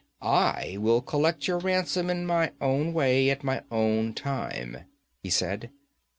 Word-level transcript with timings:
'I 0.23 0.77
will 0.79 1.01
collect 1.03 1.47
your 1.47 1.59
ransom 1.59 2.09
in 2.09 2.25
my 2.25 2.53
own 2.59 2.91
way, 2.91 3.29
at 3.29 3.43
my 3.43 3.61
own 3.69 4.15
time,' 4.15 4.85
he 5.21 5.29
said. 5.29 5.69